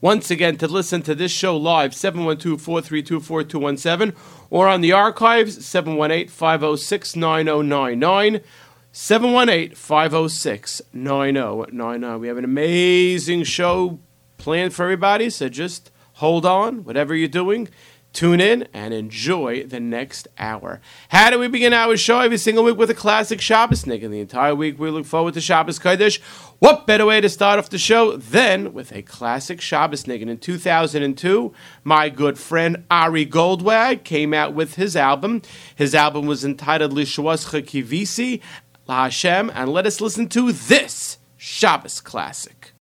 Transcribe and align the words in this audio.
Once 0.00 0.30
again, 0.30 0.56
to 0.56 0.68
listen 0.68 1.02
to 1.02 1.14
this 1.14 1.32
show 1.32 1.56
live, 1.56 1.94
712 1.94 2.60
432 2.60 3.20
4217, 3.20 4.16
or 4.50 4.68
on 4.68 4.80
the 4.80 4.92
archives, 4.92 5.64
718 5.64 6.28
506 6.28 7.16
9099. 7.16 8.40
718 8.92 9.74
506 9.74 10.82
9099. 10.92 12.20
We 12.20 12.28
have 12.28 12.36
an 12.36 12.44
amazing 12.44 13.42
show 13.44 13.98
planned 14.36 14.72
for 14.72 14.84
everybody, 14.84 15.30
so 15.30 15.48
just 15.48 15.90
hold 16.14 16.46
on, 16.46 16.84
whatever 16.84 17.14
you're 17.14 17.26
doing. 17.26 17.68
Tune 18.14 18.40
in 18.40 18.68
and 18.72 18.94
enjoy 18.94 19.64
the 19.64 19.80
next 19.80 20.28
hour. 20.38 20.80
How 21.08 21.30
do 21.30 21.38
we 21.40 21.48
begin 21.48 21.72
our 21.72 21.96
show 21.96 22.20
every 22.20 22.38
single 22.38 22.62
week 22.62 22.76
with 22.76 22.88
a 22.88 22.94
classic 22.94 23.40
Shabbos 23.40 23.88
Nick? 23.88 24.04
And 24.04 24.14
the 24.14 24.20
entire 24.20 24.54
week 24.54 24.78
we 24.78 24.88
look 24.88 25.04
forward 25.04 25.34
to 25.34 25.40
Shabbos 25.40 25.80
Kodesh. 25.80 26.20
What 26.60 26.86
better 26.86 27.06
way 27.06 27.20
to 27.20 27.28
start 27.28 27.58
off 27.58 27.70
the 27.70 27.76
show 27.76 28.16
than 28.16 28.72
with 28.72 28.92
a 28.92 29.02
classic 29.02 29.60
Shabbos 29.60 30.04
Niggin? 30.04 30.28
In 30.28 30.38
2002, 30.38 31.52
my 31.82 32.08
good 32.08 32.38
friend 32.38 32.84
Ari 32.88 33.26
Goldwag 33.26 34.04
came 34.04 34.32
out 34.32 34.54
with 34.54 34.76
his 34.76 34.94
album. 34.94 35.42
His 35.74 35.92
album 35.92 36.26
was 36.26 36.44
entitled 36.44 36.92
Lishuascha 36.92 37.64
Kivisi 37.64 38.40
La 38.86 39.04
Hashem, 39.04 39.50
and 39.54 39.72
let 39.72 39.86
us 39.86 40.00
listen 40.00 40.28
to 40.28 40.52
this 40.52 41.18
Shabbos 41.36 42.00
classic. 42.00 42.73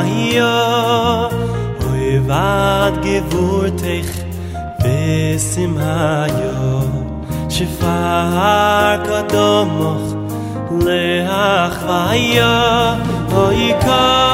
ayo 0.00 0.56
oy 1.90 2.08
vat 2.28 2.94
gevurt 3.04 3.82
ich 3.98 4.12
bis 4.82 5.46
im 5.64 5.76
ayo 5.76 6.56
shifa 7.54 7.98
kodomoch 9.06 10.08
le 10.84 11.04
ach 11.28 11.78
vayo 11.88 12.56
oy 13.44 13.62
kodomoch 13.84 14.29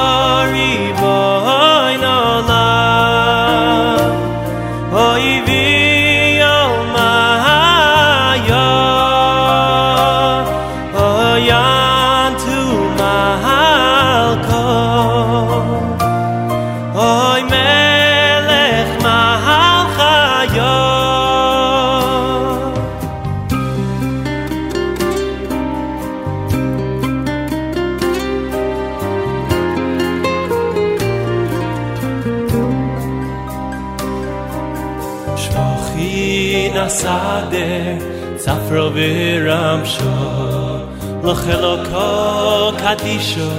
viram 39.77 39.85
sho 39.85 41.21
lo 41.23 41.33
khelo 41.35 41.75
ko 41.89 42.71
kadisho 42.81 43.49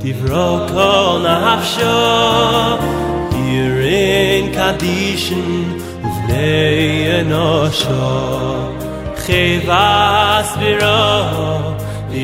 divro 0.00 0.66
ko 0.70 1.18
nafsho 1.24 1.98
irin 3.32 4.52
kadishin 4.52 5.80
uvnei 6.04 7.08
enosho 7.18 8.06
khivas 9.22 10.48
viro 10.60 11.76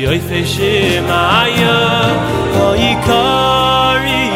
yoy 0.03 0.19
feshim 0.27 1.07
ayo 1.07 1.79
oy 2.67 2.85
kari 3.07 4.34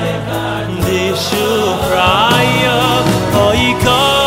dey 0.00 0.18
vund 0.28 0.84
di 0.86 1.02
shoy 1.24 1.70
kraier 1.84 3.04
oykh 3.46 4.19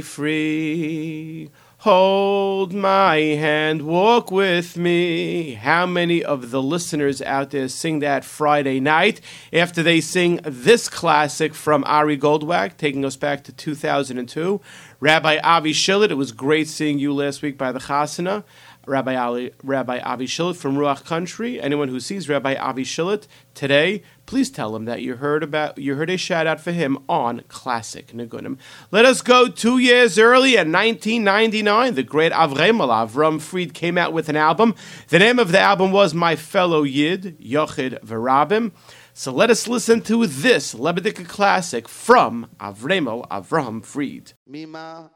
free. 0.00 1.50
Hold 1.82 2.74
my 2.74 3.16
hand, 3.16 3.82
walk 3.82 4.32
with 4.32 4.76
me. 4.76 5.52
How 5.52 5.86
many 5.86 6.24
of 6.24 6.50
the 6.50 6.60
listeners 6.60 7.22
out 7.22 7.50
there 7.50 7.68
sing 7.68 8.00
that 8.00 8.24
Friday 8.24 8.80
night 8.80 9.20
after 9.52 9.84
they 9.84 10.00
sing 10.00 10.40
this 10.42 10.88
classic 10.88 11.54
from 11.54 11.84
Ari 11.86 12.18
Goldwag, 12.18 12.76
taking 12.78 13.04
us 13.04 13.14
back 13.14 13.44
to 13.44 13.52
2002? 13.52 14.60
Rabbi 14.98 15.38
Avi 15.38 15.72
Shillet, 15.72 16.10
it 16.10 16.16
was 16.16 16.32
great 16.32 16.66
seeing 16.66 16.98
you 16.98 17.14
last 17.14 17.42
week 17.42 17.56
by 17.56 17.70
the 17.70 17.78
Chasana. 17.78 18.42
Rabbi, 18.88 19.14
Ali, 19.14 19.52
Rabbi 19.62 19.98
Avi 19.98 20.26
Shillet 20.26 20.56
from 20.56 20.76
Ruach 20.76 21.04
Country. 21.04 21.60
Anyone 21.60 21.88
who 21.88 22.00
sees 22.00 22.28
Rabbi 22.28 22.54
Avi 22.54 22.84
Shillet 22.84 23.26
today, 23.54 24.02
please 24.26 24.50
tell 24.50 24.74
him 24.74 24.86
that 24.86 25.02
you 25.02 25.16
heard 25.16 25.42
about 25.42 25.78
you 25.78 25.94
heard 25.94 26.10
a 26.10 26.16
shout 26.16 26.46
out 26.46 26.60
for 26.60 26.72
him 26.72 26.98
on 27.08 27.42
Classic 27.48 28.08
Nigunim. 28.08 28.56
Let 28.90 29.04
us 29.04 29.20
go 29.20 29.48
two 29.48 29.78
years 29.78 30.18
early 30.18 30.56
in 30.56 30.72
1999. 30.72 31.94
The 31.94 32.02
great 32.02 32.32
Avremel 32.32 32.88
Avram 32.88 33.40
Fried 33.40 33.74
came 33.74 33.98
out 33.98 34.12
with 34.12 34.28
an 34.28 34.36
album. 34.36 34.74
The 35.08 35.18
name 35.18 35.38
of 35.38 35.52
the 35.52 35.60
album 35.60 35.92
was 35.92 36.14
My 36.14 36.34
Fellow 36.34 36.82
Yid 36.82 37.38
Yochid 37.40 38.00
Verabim. 38.02 38.72
So 39.12 39.32
let 39.32 39.50
us 39.50 39.66
listen 39.66 40.00
to 40.02 40.26
this 40.26 40.74
Lebedika 40.74 41.26
classic 41.28 41.88
from 41.88 42.48
Avremel 42.60 43.26
Avram 43.28 43.84
Fried. 43.84 44.32
Mima, 44.46 45.10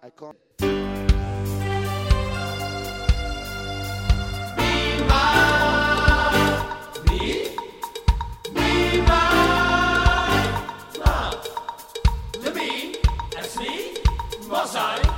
哎 14.74 15.11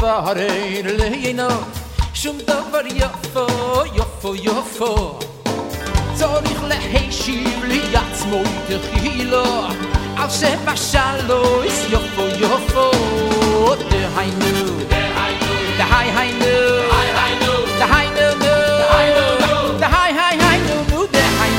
war 0.00 0.34
er 0.36 0.82
leino 0.82 1.48
schon 2.14 2.36
da 2.46 2.62
war 2.72 2.86
ja 2.86 3.10
fo 3.32 3.46
jo 3.96 4.04
fo 4.20 4.34
jo 4.34 4.62
fo 4.76 5.18
soll 6.18 6.42
ich 6.44 6.62
le 6.68 6.74
hey 6.92 7.10
schibli 7.12 7.80
jetzt 7.92 8.26
moit 8.30 8.70
ich 8.70 9.02
hilo 9.02 9.44
auf 10.22 10.30
se 10.30 10.50
paschalo 10.64 11.40
is 11.68 11.80
jo 11.92 12.00
fo 12.14 12.24
jo 12.40 12.58
fo 12.72 12.86
de 13.90 14.00
hai 14.16 14.30
nu 14.40 14.52
de 14.88 15.84
hai 15.94 16.08
hai 16.16 16.30
nu 16.42 16.54
de 16.98 17.04
hai 17.14 17.32
nu 17.42 17.54
de 17.78 17.86
hai 17.90 19.08
nu 19.18 19.78
de 19.80 19.86
hai 19.96 20.12
hai 20.20 20.36
hai 20.44 20.58
nu 20.68 21.06
de 21.14 21.24
hai 21.38 21.52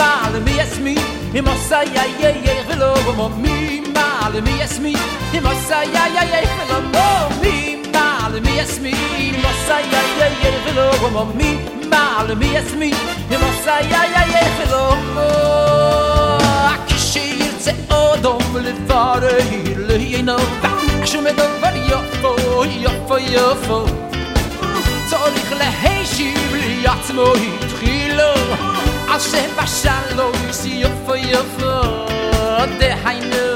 mal 0.00 0.40
mi 0.46 0.54
es 0.64 0.78
mi 0.78 0.94
mi 1.32 1.40
mo 1.40 1.54
sa 1.68 1.82
ja 1.94 2.04
ja 2.20 2.30
ja 2.44 2.54
velo 2.68 2.92
mo 3.16 3.28
mi 3.42 3.82
mal 3.94 4.34
mi 4.46 4.60
es 4.66 4.78
mi 4.78 4.94
mi 5.32 5.40
mo 5.40 5.52
ja 5.70 5.82
ja 6.16 6.22
ja 6.32 6.87
יסמין, 8.58 9.34
מוסאי 9.34 9.82
יא 9.92 10.24
יא 10.42 10.50
ולא 10.64 10.90
רוממי, 11.00 11.58
מעל 11.90 12.34
מי 12.34 12.46
יסמין, 12.46 12.94
מוסאי 13.30 13.84
יא 13.90 13.96
יא 14.26 14.48
ולא 14.58 14.94
כשירצה 16.86 17.70
אדום 17.88 18.56
לברר 18.56 19.38
לינוב, 19.76 20.64
שום 21.04 21.24
דבר 21.28 21.76
יפו, 21.76 22.64
יפו 22.64 23.18
יפו, 23.18 23.84
צריך 25.10 25.52
להשיב 25.52 26.54
לעצמו 26.82 27.32
התחילו, 27.34 28.32
אז 29.10 29.32
שבשלום 29.32 30.32
יפו 30.64 31.14
יפו, 31.14 31.80
דהיינו 32.78 33.47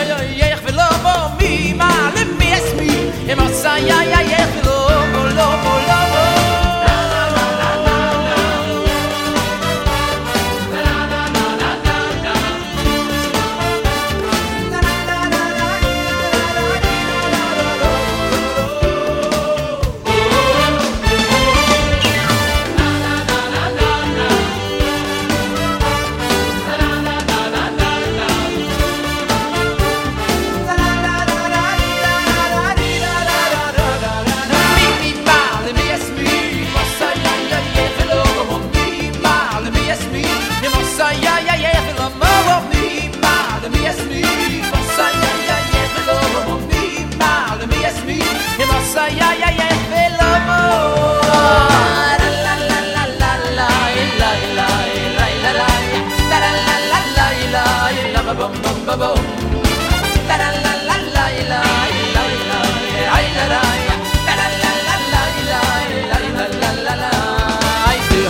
ay 0.00 0.10
ay 0.18 0.28
ay 0.44 0.52
ech 0.54 0.62
velo 0.66 0.88
mo 1.04 1.16
mi 1.38 1.52
ma 1.80 1.90
lepis 2.16 2.66
mi 2.78 2.90
imos 3.32 3.64
ay 3.74 3.88
ay 3.98 4.10
ay 4.20 4.28
ech 4.42 4.54
lo 4.66 4.78
lo 5.38 5.48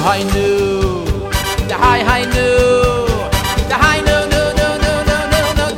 new 0.00 1.04
the 1.68 1.76
high 1.76 2.24
the 3.68 3.74
high 3.74 4.00
no 4.00 4.26
no 4.30 4.52
no 4.56 4.78
no 4.78 5.02
no 5.04 5.28
no 5.30 5.52
no 5.52 5.68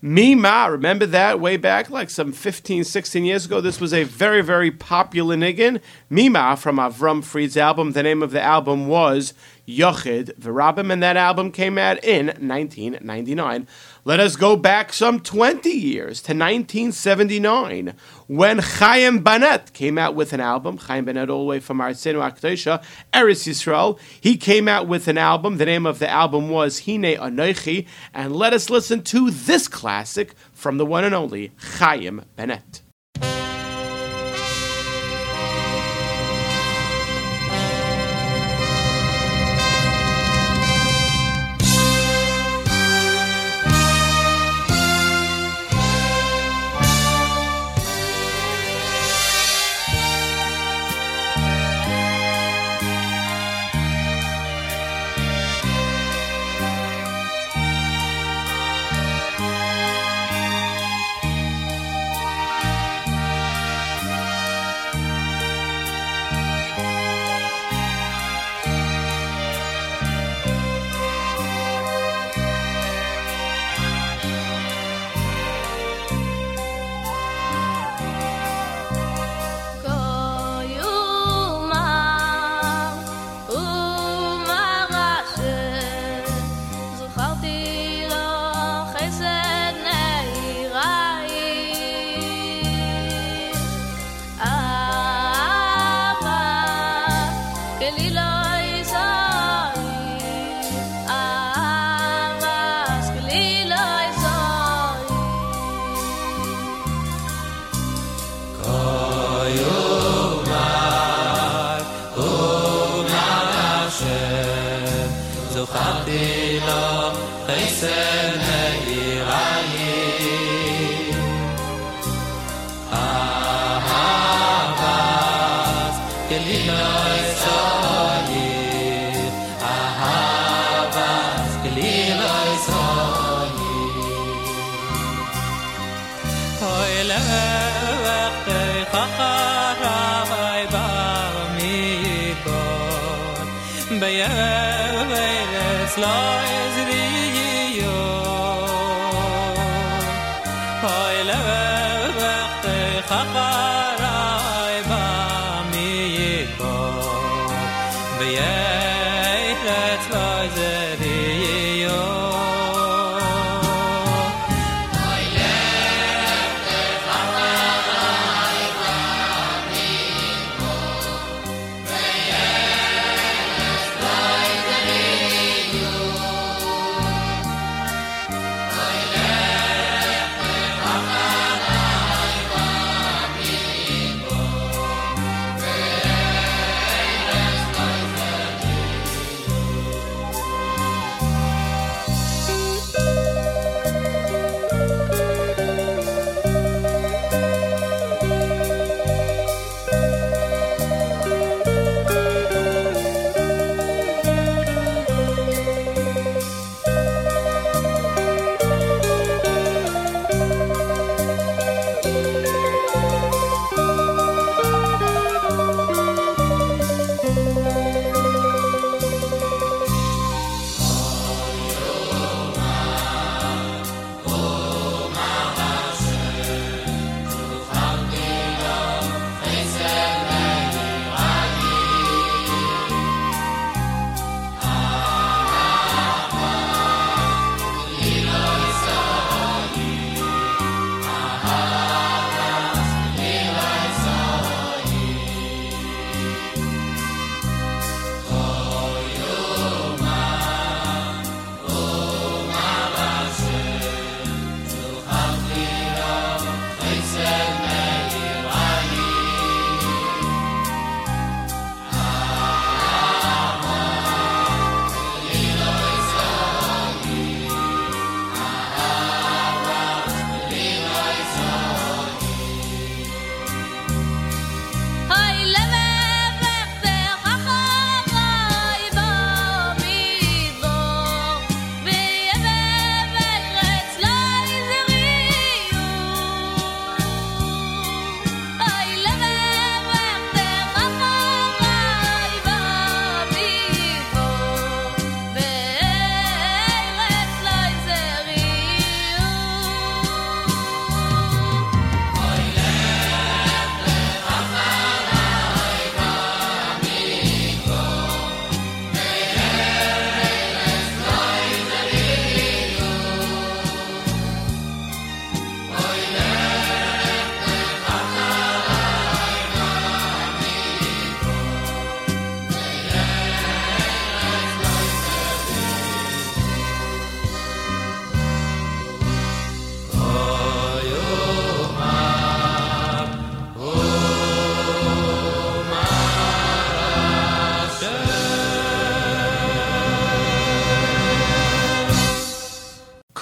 new 0.00 0.36
Mima, 0.40 0.68
remember 0.70 1.04
that 1.04 1.38
way 1.38 1.58
back, 1.58 1.90
like 1.90 2.08
some 2.08 2.32
15, 2.32 2.84
16 2.84 3.24
years 3.26 3.44
ago? 3.44 3.60
This 3.60 3.78
was 3.78 3.92
a 3.92 4.04
very, 4.04 4.40
very 4.40 4.70
popular 4.70 5.36
niggin. 5.36 5.82
Mima 6.08 6.56
from 6.56 6.76
Avram 6.76 7.22
Fried's 7.22 7.58
album. 7.58 7.92
The 7.92 8.04
name 8.04 8.22
of 8.22 8.30
the 8.30 8.40
album 8.40 8.88
was 8.88 9.34
Yochid 9.68 10.38
Virabim, 10.38 10.90
and 10.90 11.02
that 11.02 11.18
album 11.18 11.52
came 11.52 11.76
out 11.76 12.02
in 12.02 12.28
1999. 12.28 13.66
Let 14.06 14.20
us 14.20 14.36
go 14.36 14.54
back 14.54 14.92
some 14.92 15.18
20 15.18 15.68
years 15.68 16.22
to 16.22 16.32
1979 16.32 17.92
when 18.28 18.58
Chaim 18.58 19.18
Banet 19.18 19.72
came 19.72 19.98
out 19.98 20.14
with 20.14 20.32
an 20.32 20.38
album. 20.38 20.76
Chaim 20.76 21.06
Banet, 21.06 21.28
all 21.28 21.40
the 21.40 21.46
way 21.46 21.58
from 21.58 21.78
Arsenu 21.78 22.20
Akdosha, 22.20 22.84
Eretz 23.12 23.48
Yisrael. 23.48 23.98
He 24.20 24.36
came 24.36 24.68
out 24.68 24.86
with 24.86 25.08
an 25.08 25.18
album. 25.18 25.56
The 25.56 25.66
name 25.66 25.86
of 25.86 25.98
the 25.98 26.08
album 26.08 26.50
was 26.50 26.86
Hine 26.86 27.16
Anoichi. 27.16 27.88
And 28.14 28.36
let 28.36 28.52
us 28.52 28.70
listen 28.70 29.02
to 29.02 29.28
this 29.32 29.66
classic 29.66 30.34
from 30.52 30.78
the 30.78 30.86
one 30.86 31.02
and 31.02 31.12
only 31.12 31.50
Chaim 31.56 32.26
Banet. 32.36 32.82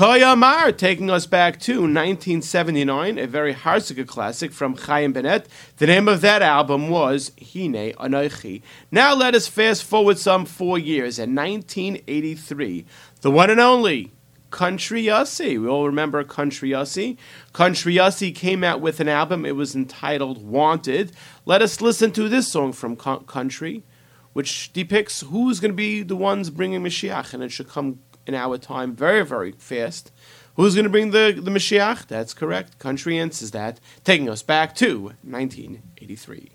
Koyamar, 0.04 0.76
taking 0.76 1.08
us 1.08 1.24
back 1.24 1.58
to 1.60 1.80
1979, 1.80 3.18
a 3.18 3.26
very 3.26 3.54
Harsika 3.54 4.06
classic 4.06 4.52
from 4.52 4.76
Chaim 4.76 5.14
Banet. 5.14 5.48
The 5.78 5.86
name 5.86 6.08
of 6.08 6.20
that 6.20 6.42
album 6.42 6.90
was 6.90 7.32
Hine 7.40 7.94
Anochi. 7.94 8.60
Now 8.90 9.14
let 9.14 9.34
us 9.34 9.48
fast 9.48 9.82
forward 9.82 10.18
some 10.18 10.44
four 10.44 10.78
years. 10.78 11.18
In 11.18 11.34
1983, 11.34 12.84
the 13.22 13.30
one 13.30 13.48
and 13.48 13.58
only 13.58 14.12
Country 14.50 15.04
Yossi. 15.04 15.58
We 15.58 15.66
all 15.66 15.86
remember 15.86 16.22
Country 16.22 16.68
Yossi. 16.68 17.16
Country 17.54 17.94
Yossi 17.94 18.34
came 18.34 18.62
out 18.62 18.82
with 18.82 19.00
an 19.00 19.08
album. 19.08 19.46
It 19.46 19.56
was 19.56 19.74
entitled 19.74 20.46
Wanted. 20.46 21.12
Let 21.46 21.62
us 21.62 21.80
listen 21.80 22.12
to 22.12 22.28
this 22.28 22.46
song 22.46 22.74
from 22.74 22.94
Country, 22.94 23.84
which 24.34 24.70
depicts 24.74 25.22
who's 25.22 25.60
going 25.60 25.72
to 25.72 25.74
be 25.74 26.02
the 26.02 26.14
ones 26.14 26.50
bringing 26.50 26.82
Mashiach, 26.82 27.32
and 27.32 27.42
it 27.42 27.50
should 27.52 27.70
come 27.70 28.00
in 28.26 28.34
our 28.34 28.58
time 28.58 28.94
very, 28.94 29.24
very 29.24 29.52
fast. 29.52 30.12
Who's 30.56 30.74
going 30.74 30.84
to 30.84 30.90
bring 30.90 31.10
the, 31.10 31.38
the 31.40 31.50
Mashiach? 31.50 32.06
That's 32.06 32.32
correct. 32.32 32.78
Country 32.78 33.18
answers 33.18 33.50
that, 33.50 33.80
taking 34.04 34.28
us 34.28 34.42
back 34.42 34.74
to 34.76 35.12
1983. 35.22 36.50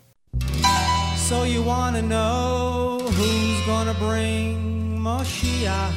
So 1.16 1.44
you 1.44 1.62
want 1.62 1.96
to 1.96 2.02
know 2.02 3.00
who's 3.02 3.66
going 3.66 3.86
to 3.86 3.94
bring 3.94 4.98
Mashiach? 4.98 5.92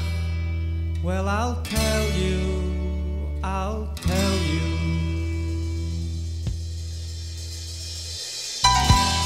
Well, 1.03 1.27
I'll 1.27 1.61
tell 1.63 2.11
you, 2.11 3.39
I'll 3.43 3.93
tell 3.95 4.37
you. 4.37 4.61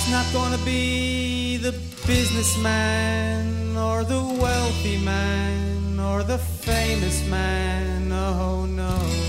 It's 0.08 0.10
not 0.10 0.26
gonna 0.34 0.64
be 0.64 1.58
the 1.58 1.74
businessman 2.08 3.76
or 3.78 4.04
the 4.06 4.24
wealthy 4.24 4.98
man 5.04 5.47
or 6.18 6.24
the 6.24 6.38
famous 6.40 7.24
man. 7.30 8.12
Oh 8.12 8.66
no. 8.66 9.27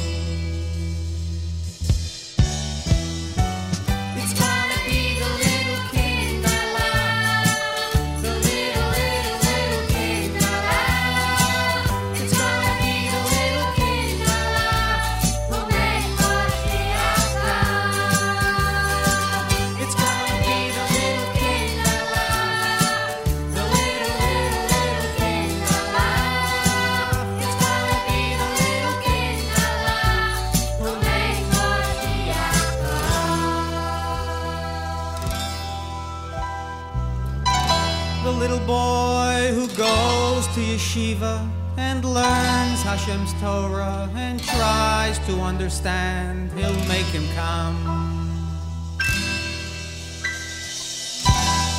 Hashem's 43.08 43.40
Torah 43.40 44.10
and 44.16 44.38
tries 44.38 45.18
to 45.20 45.40
understand, 45.40 46.52
he'll 46.52 46.74
make 46.88 47.06
him 47.06 47.26
come. 47.34 48.36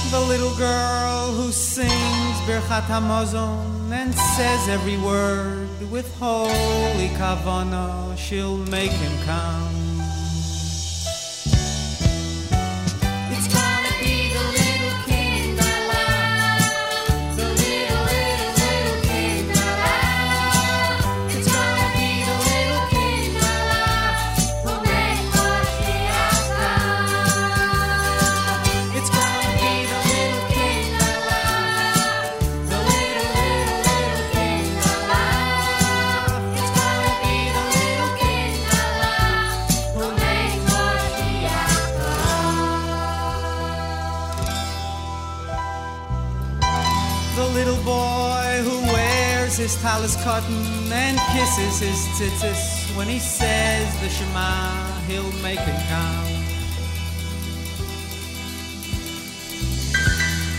The 0.10 0.20
little 0.22 0.56
girl 0.56 1.32
who 1.32 1.52
sings 1.52 2.38
Birchat 2.48 2.88
Hamazon 2.88 3.92
and 3.92 4.12
says 4.16 4.70
every 4.70 4.98
word 4.98 5.70
with 5.92 6.12
holy 6.18 7.10
kavanah, 7.10 8.18
she'll 8.18 8.58
make 8.58 8.90
him 8.90 9.26
come. 9.28 9.89
The 47.40 47.48
little 47.48 47.82
boy 47.86 48.62
who 48.68 48.82
wears 48.92 49.56
his 49.56 49.82
talis 49.82 50.18
koton 50.18 50.92
and 50.92 51.18
kisses 51.32 51.80
his 51.80 52.00
tzitzis 52.18 52.94
when 52.98 53.08
he 53.08 53.18
says 53.18 53.88
the 54.02 54.10
Shema, 54.10 55.00
he'll 55.08 55.32
make 55.42 55.60
him 55.60 55.80
come. 55.88 56.34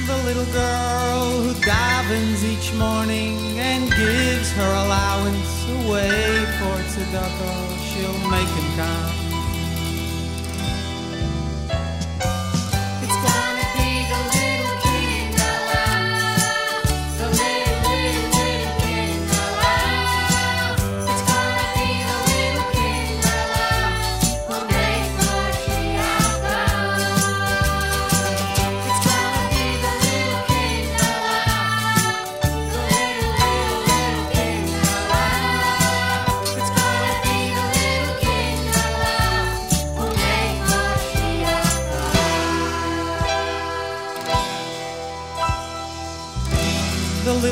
The 0.07 0.25
little 0.25 0.51
girl 0.55 1.43
who 1.43 1.53
davens 1.61 2.43
each 2.45 2.73
morning 2.73 3.37
and 3.61 3.91
gives 3.91 4.51
her 4.53 4.73
allowance 4.85 5.69
away 5.85 6.47
for 6.59 6.77
tzedakah, 6.89 7.77
she'll 7.93 8.31
make 8.31 8.49
him 8.49 8.77
come. 8.77 9.30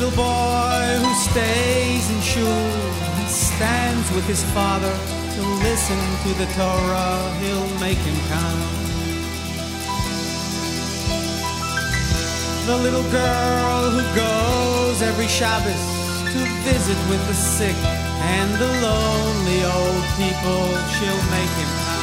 Little 0.01 0.17
boy 0.17 0.87
who 1.03 1.13
stays 1.15 2.09
in 2.09 2.21
shul 2.21 2.47
and 2.47 3.29
stands 3.29 4.09
with 4.13 4.25
his 4.29 4.45
father 4.55 4.95
to 5.35 5.43
listen 5.67 5.99
to 6.23 6.31
the 6.39 6.47
Torah, 6.55 7.35
he'll 7.41 7.81
make 7.81 7.99
him 7.99 8.15
come. 8.31 8.61
The 12.67 12.77
little 12.77 13.11
girl 13.11 13.91
who 13.91 14.03
goes 14.15 15.03
every 15.03 15.27
Shabbos 15.27 15.83
to 16.33 16.41
visit 16.63 16.99
with 17.11 17.27
the 17.27 17.35
sick 17.35 17.77
and 18.39 18.55
the 18.55 18.71
lonely 18.87 19.65
old 19.65 20.05
people, 20.15 20.63
she'll 20.95 21.25
make 21.35 21.55
him 21.59 21.71
come. 21.87 21.98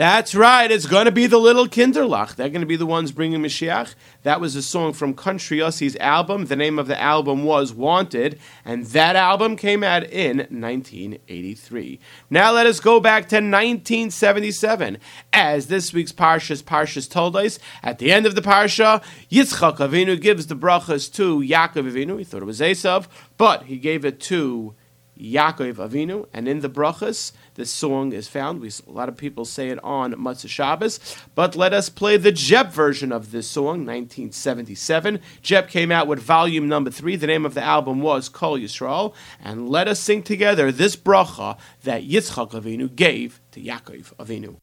That's 0.00 0.34
right. 0.34 0.70
It's 0.70 0.86
going 0.86 1.04
to 1.04 1.12
be 1.12 1.26
the 1.26 1.36
little 1.36 1.66
Kinderlach. 1.66 2.34
They're 2.34 2.48
going 2.48 2.62
to 2.62 2.66
be 2.66 2.76
the 2.76 2.86
ones 2.86 3.12
bringing 3.12 3.42
Mashiach. 3.42 3.94
That 4.22 4.40
was 4.40 4.56
a 4.56 4.62
song 4.62 4.94
from 4.94 5.12
Country 5.12 5.58
Yossi's 5.58 5.94
album. 5.96 6.46
The 6.46 6.56
name 6.56 6.78
of 6.78 6.86
the 6.86 6.98
album 6.98 7.44
was 7.44 7.74
Wanted, 7.74 8.40
and 8.64 8.86
that 8.86 9.14
album 9.14 9.56
came 9.56 9.84
out 9.84 10.04
in 10.04 10.38
1983. 10.38 12.00
Now 12.30 12.50
let 12.50 12.64
us 12.64 12.80
go 12.80 12.98
back 12.98 13.28
to 13.28 13.36
1977. 13.36 14.96
As 15.34 15.66
this 15.66 15.92
week's 15.92 16.12
Parshas 16.12 16.62
Parshas 16.62 17.06
told 17.06 17.36
us, 17.36 17.58
at 17.82 17.98
the 17.98 18.10
end 18.10 18.24
of 18.24 18.34
the 18.34 18.40
Parsha, 18.40 19.04
Yitzchak 19.30 19.76
Avinu 19.76 20.18
gives 20.18 20.46
the 20.46 20.56
brachas 20.56 21.12
to 21.12 21.40
Yaakov 21.40 21.92
Avinu. 21.92 22.16
He 22.16 22.24
thought 22.24 22.40
it 22.40 22.46
was 22.46 22.60
Esav, 22.60 23.06
but 23.36 23.64
he 23.64 23.76
gave 23.76 24.06
it 24.06 24.18
to 24.20 24.74
Yaakov 25.20 25.74
Avinu, 25.74 26.26
and 26.32 26.48
in 26.48 26.60
the 26.60 26.70
brachas, 26.70 27.32
this 27.54 27.70
song 27.70 28.12
is 28.12 28.28
found. 28.28 28.60
We, 28.60 28.70
a 28.86 28.90
lot 28.90 29.08
of 29.08 29.16
people 29.16 29.44
say 29.44 29.68
it 29.68 29.82
on 29.84 30.14
Motzei 30.14 30.48
Shabbos, 30.48 30.98
but 31.34 31.54
let 31.54 31.72
us 31.72 31.88
play 31.88 32.16
the 32.16 32.32
Jep 32.32 32.72
version 32.72 33.12
of 33.12 33.30
this 33.30 33.46
song, 33.48 33.84
1977. 33.84 35.20
Jep 35.42 35.68
came 35.68 35.92
out 35.92 36.06
with 36.06 36.20
volume 36.20 36.68
number 36.68 36.90
three. 36.90 37.16
The 37.16 37.26
name 37.26 37.44
of 37.44 37.54
the 37.54 37.62
album 37.62 38.00
was 38.00 38.28
Kol 38.28 38.58
Yisrael, 38.58 39.14
and 39.42 39.68
let 39.68 39.88
us 39.88 40.00
sing 40.00 40.22
together 40.22 40.72
this 40.72 40.96
bracha 40.96 41.58
that 41.82 42.02
Yitzchak 42.02 42.52
Avinu 42.52 42.94
gave 42.94 43.40
to 43.52 43.60
Yaakov 43.60 44.14
Avinu. 44.16 44.56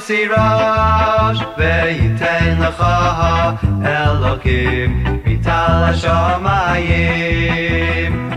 si 0.00 0.26
raus 0.26 1.38
bey 1.56 1.96
ten 2.18 2.60
der 2.60 2.72
gah 2.72 3.56
el 3.82 4.24
okim 4.32 4.90
vitala 5.24 5.92
shomaym 6.02 6.92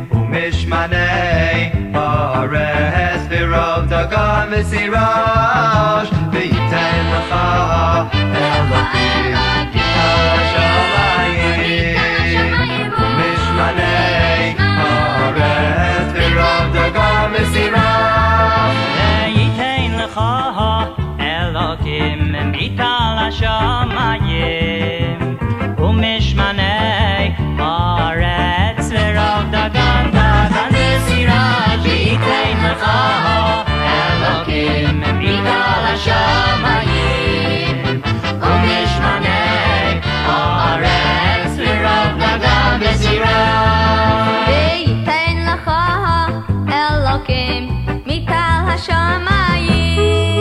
umesh 0.10 0.66
manay 0.72 1.72
for 1.94 2.48
her 2.56 3.54
of 3.54 3.90
the 3.90 4.04
god 4.14 4.46
misirosh 4.52 6.10
bey 6.32 6.52
ten 6.72 7.04
der 7.12 7.26
gah 7.30 8.00
her 20.14 20.59
אלוקים 22.00 22.36
מטל 22.52 23.18
השמיים 23.28 24.58
ומשמני 25.78 27.34
הארץ 27.60 28.92
ורוב 28.92 29.46
דגן 29.52 30.10
דגן 30.12 30.70
וסירת 30.72 31.86
ייתן 31.86 32.58
לך 32.64 32.84
אלוקים 33.84 35.00
מטל 35.00 35.84
השמיים 35.94 37.78
ומשמני 38.42 40.00
הארץ 40.26 41.52
ורוב 41.58 42.12
דגן 42.20 42.80
וסירת 42.82 44.48
וייתן 44.48 45.36
לך 45.54 45.72
אלוקים 46.72 47.64
מטל 48.06 48.64
השמיים 48.74 50.39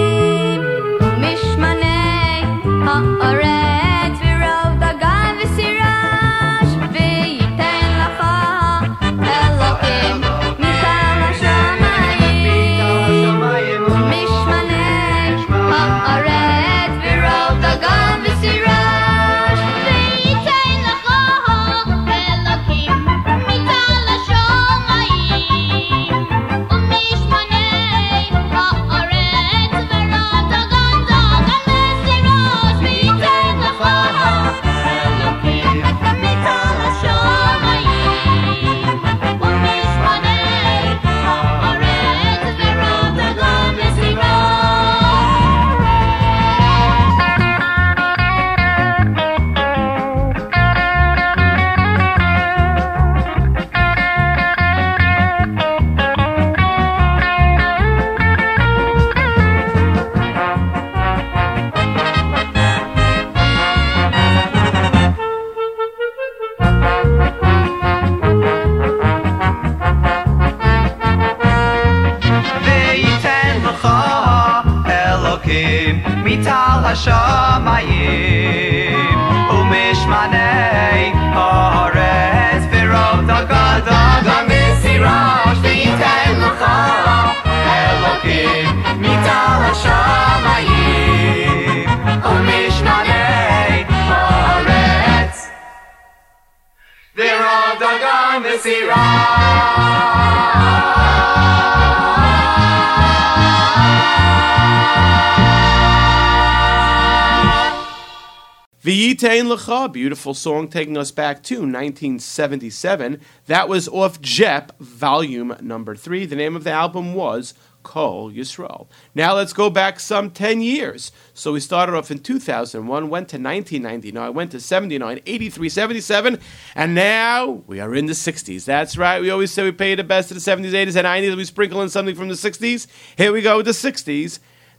Beautiful 109.69 110.33
song 110.33 110.69
taking 110.69 110.97
us 110.97 111.11
back 111.11 111.43
to 111.43 111.57
1977. 111.57 113.21
That 113.49 113.69
was 113.69 113.87
off 113.87 114.19
Jep, 114.19 114.73
volume 114.79 115.55
number 115.61 115.95
three. 115.95 116.25
The 116.25 116.37
name 116.37 116.57
of 116.57 116.65
the 116.65 116.71
album 116.71 117.13
was 117.13 117.53
Kol 117.83 118.33
Yisrael. 118.33 118.87
Now 119.15 119.35
let's 119.35 119.53
go 119.53 119.69
back 119.69 120.01
some 120.01 120.31
10 120.31 120.63
years. 120.63 121.13
So 121.35 121.53
we 121.53 121.61
started 121.61 121.95
off 121.95 122.11
in 122.11 122.21
2001, 122.21 123.11
went 123.11 123.29
to 123.29 123.37
1999, 123.37 124.33
went 124.33 124.53
to 124.53 124.61
79, 124.61 125.21
83, 125.27 125.69
77, 125.69 126.41
and 126.75 126.95
now 126.95 127.63
we 127.67 127.79
are 127.79 127.95
in 127.95 128.07
the 128.07 128.15
60s. 128.15 128.65
That's 128.65 128.97
right. 128.97 129.21
We 129.21 129.29
always 129.29 129.53
say 129.53 129.65
we 129.65 129.73
pay 129.73 129.95
the 129.95 130.03
best 130.03 130.31
of 130.31 130.43
the 130.43 130.51
70s, 130.51 130.71
80s, 130.71 130.97
and 130.97 131.07
90s. 131.07 131.37
We 131.37 131.45
sprinkle 131.45 131.83
in 131.83 131.91
something 131.91 132.15
from 132.15 132.29
the 132.29 132.35
60s. 132.35 132.87
Here 133.19 133.33
we 133.35 133.43
go 133.43 133.59
with 133.59 133.67
the 133.67 133.73
60s. 133.73 134.39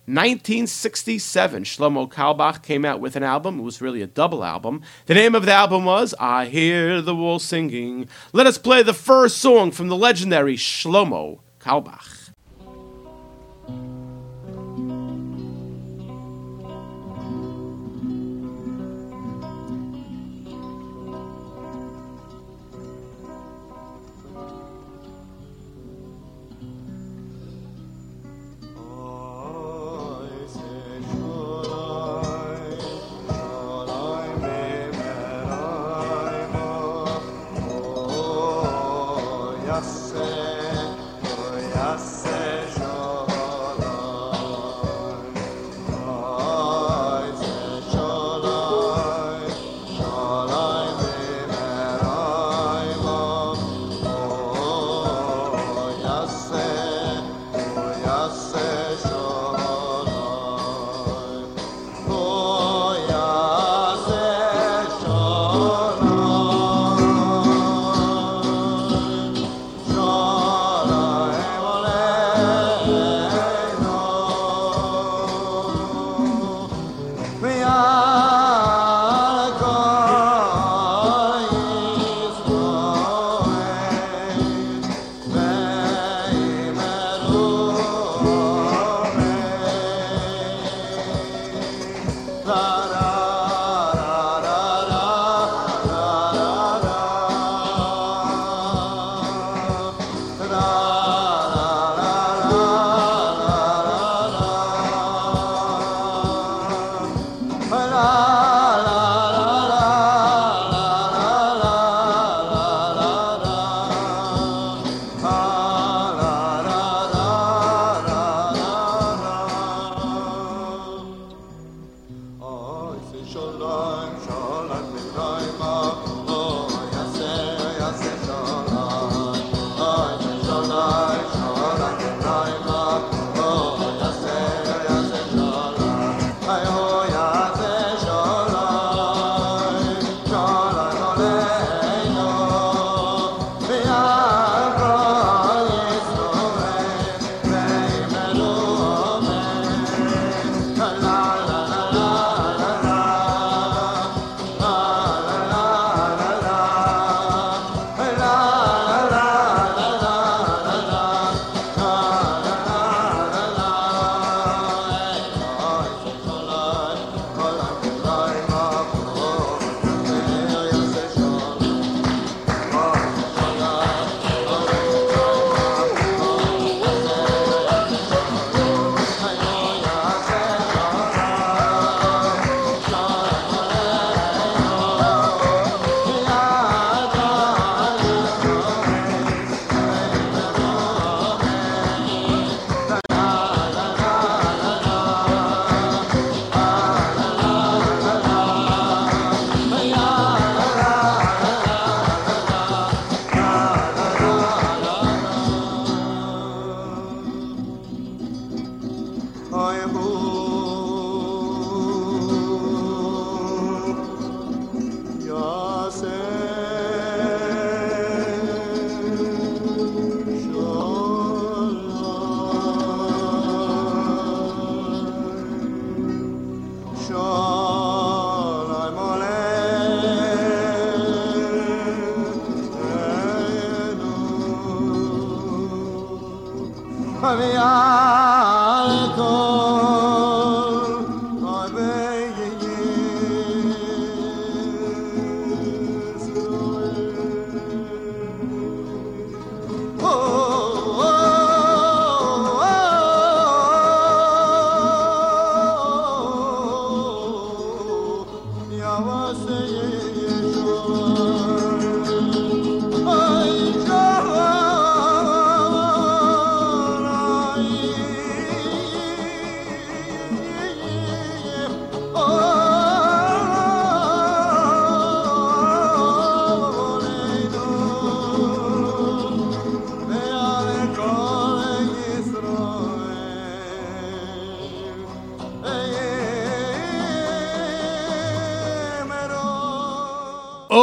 1967, 0.10 1.66
Shlomo 1.66 2.10
Carlebach 2.10 2.64
came 2.64 2.84
out 2.84 3.00
with 3.00 3.16
an 3.16 3.22
album. 3.22 3.60
It 3.60 3.62
was 3.62 3.80
really 3.80 4.02
a 4.02 4.08
double 4.08 4.44
album. 4.44 4.82
The 5.06 5.14
name 5.14 5.36
of 5.36 5.46
the 5.46 5.54
album 5.54 5.86
was 5.86 6.16
I 6.20 6.46
Hear 6.46 7.00
the 7.00 7.14
Wolf 7.14 7.44
Singing. 7.44 8.10
Let 8.34 8.48
us 8.48 8.58
play 8.58 8.82
the 8.82 8.96
first 8.96 9.38
song 9.38 9.70
from 9.70 9.88
the 9.88 9.96
legendary 9.96 10.56
Shlomo 10.56 11.42
Carlebach. 11.60 12.19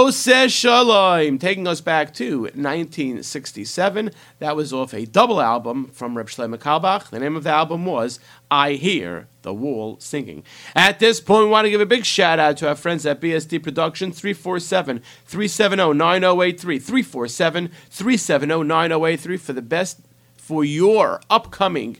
Oseh 0.06 0.48
Shalom, 0.48 1.36
taking 1.36 1.66
us 1.66 1.80
back 1.80 2.14
to 2.14 2.42
1967. 2.42 4.12
That 4.38 4.54
was 4.54 4.72
off 4.72 4.94
a 4.94 5.04
double 5.04 5.40
album 5.40 5.88
from 5.88 6.16
Reb 6.16 6.28
Shlomo 6.28 6.56
Carlebach. 6.58 7.10
The 7.10 7.18
name 7.18 7.34
of 7.34 7.42
the 7.42 7.50
album 7.50 7.84
was 7.84 8.20
I 8.48 8.74
Hear 8.74 9.26
the 9.42 9.52
Wall 9.52 9.98
Singing. 9.98 10.44
At 10.76 11.00
this 11.00 11.20
point, 11.20 11.46
we 11.46 11.50
want 11.50 11.64
to 11.64 11.70
give 11.70 11.80
a 11.80 11.86
big 11.86 12.04
shout 12.04 12.38
out 12.38 12.56
to 12.58 12.68
our 12.68 12.76
friends 12.76 13.04
at 13.04 13.20
BSD 13.20 13.60
Productions, 13.60 14.20
347 14.20 15.02
370 15.24 15.94
9083. 15.94 16.78
347 16.78 17.68
370 17.90 18.62
9083 18.62 19.36
for 19.38 19.52
the 19.54 19.60
best 19.60 20.02
for 20.36 20.64
your 20.64 21.20
upcoming 21.28 21.96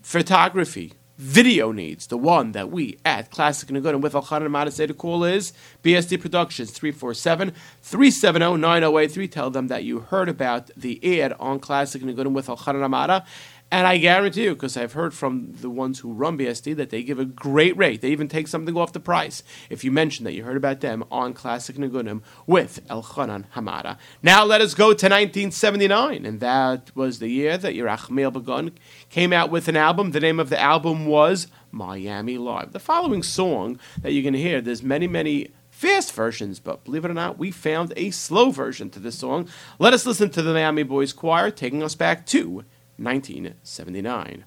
photography 0.00 0.94
video 1.18 1.72
needs, 1.72 2.06
the 2.08 2.18
one 2.18 2.52
that 2.52 2.70
we 2.70 2.98
at 3.04 3.30
Classic 3.30 3.68
Nigunim 3.68 4.00
with 4.00 4.14
Al 4.14 4.26
Amada 4.30 4.70
say 4.70 4.86
to 4.86 4.94
call 4.94 5.24
is 5.24 5.52
BSD 5.82 6.20
Productions 6.20 6.70
347 6.70 7.52
370 7.82 8.56
9083. 8.58 9.28
Tell 9.28 9.50
them 9.50 9.68
that 9.68 9.84
you 9.84 10.00
heard 10.00 10.28
about 10.28 10.70
the 10.76 11.20
ad 11.20 11.32
on 11.40 11.58
Classic 11.58 12.02
Nigunim 12.02 12.32
with 12.32 12.48
Al 12.48 12.58
Amada. 12.66 13.24
And 13.68 13.84
I 13.84 13.98
guarantee 13.98 14.44
you, 14.44 14.54
because 14.54 14.76
I've 14.76 14.92
heard 14.92 15.12
from 15.12 15.52
the 15.60 15.68
ones 15.68 15.98
who 15.98 16.12
run 16.12 16.38
BSD, 16.38 16.76
that 16.76 16.90
they 16.90 17.02
give 17.02 17.18
a 17.18 17.24
great 17.24 17.76
rate. 17.76 18.00
They 18.00 18.10
even 18.10 18.28
take 18.28 18.46
something 18.46 18.76
off 18.76 18.92
the 18.92 19.00
price 19.00 19.42
if 19.68 19.82
you 19.82 19.90
mention 19.90 20.24
that 20.24 20.34
you 20.34 20.44
heard 20.44 20.56
about 20.56 20.80
them 20.80 21.02
on 21.10 21.34
Classic 21.34 21.74
Nigunim 21.74 22.22
with 22.46 22.80
El 22.88 23.02
Chanan 23.02 23.46
Hamada. 23.56 23.98
Now 24.22 24.44
let 24.44 24.60
us 24.60 24.74
go 24.74 24.94
to 24.94 25.06
1979, 25.06 26.24
and 26.24 26.38
that 26.38 26.94
was 26.94 27.18
the 27.18 27.28
year 27.28 27.58
that 27.58 27.74
Yerachmiel 27.74 28.32
Begun 28.32 28.70
came 29.10 29.32
out 29.32 29.50
with 29.50 29.66
an 29.66 29.76
album. 29.76 30.12
The 30.12 30.20
name 30.20 30.38
of 30.38 30.48
the 30.48 30.60
album 30.60 31.06
was 31.06 31.48
Miami 31.72 32.38
Live. 32.38 32.72
The 32.72 32.78
following 32.78 33.24
song 33.24 33.80
that 34.00 34.12
going 34.12 34.32
to 34.32 34.38
hear, 34.38 34.60
there's 34.60 34.84
many, 34.84 35.08
many 35.08 35.48
fast 35.70 36.14
versions, 36.14 36.60
but 36.60 36.84
believe 36.84 37.04
it 37.04 37.10
or 37.10 37.14
not, 37.14 37.36
we 37.36 37.50
found 37.50 37.92
a 37.96 38.10
slow 38.12 38.50
version 38.50 38.90
to 38.90 39.00
this 39.00 39.18
song. 39.18 39.48
Let 39.80 39.92
us 39.92 40.06
listen 40.06 40.30
to 40.30 40.42
the 40.42 40.54
Miami 40.54 40.84
Boys 40.84 41.12
Choir 41.12 41.50
taking 41.50 41.82
us 41.82 41.96
back 41.96 42.26
to 42.26 42.64
1979. 42.98 44.44